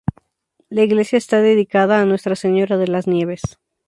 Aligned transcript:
La 0.69 0.81
iglesia 0.83 1.19
está 1.19 1.41
dedicada 1.43 2.01
a 2.01 2.05
Nuestra 2.05 2.35
Señora 2.35 2.77
de 2.77 2.87
las 2.87 3.05
Nieves. 3.05 3.59